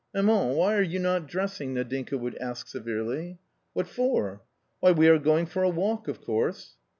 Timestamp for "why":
0.55-0.73, 4.79-4.93